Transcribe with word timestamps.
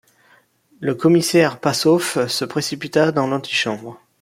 Le 0.79 0.95
commissaire 0.95 1.59
Passauf 1.59 2.25
se 2.25 2.43
précipita 2.43 3.11
dans 3.11 3.27
l’antichambre. 3.27 4.01